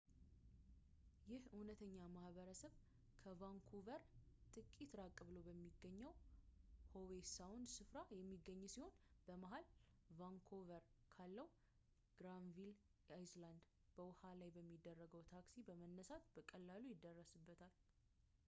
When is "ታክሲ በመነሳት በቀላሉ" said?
15.33-16.83